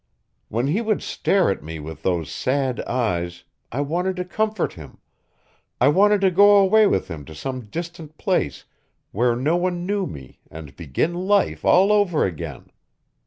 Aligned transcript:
When 0.49 0.65
he 0.65 0.81
would 0.81 1.03
stare 1.03 1.51
at 1.51 1.61
me 1.61 1.77
with 1.77 2.01
those 2.01 2.31
sad 2.31 2.81
eyes 2.87 3.43
I 3.71 3.81
wanted 3.81 4.15
to 4.15 4.25
comfort 4.25 4.73
him, 4.73 4.97
I 5.79 5.89
wanted 5.89 6.21
to 6.21 6.31
go 6.31 6.55
away 6.57 6.87
with 6.87 7.07
him 7.07 7.23
to 7.25 7.35
some 7.35 7.65
distant 7.67 8.17
place 8.17 8.65
where 9.11 9.35
no 9.35 9.55
one 9.57 9.85
knew 9.85 10.07
me 10.07 10.39
and 10.49 10.75
begin 10.75 11.13
life 11.13 11.63
all 11.63 11.91
over 11.91 12.25
again. 12.25 12.71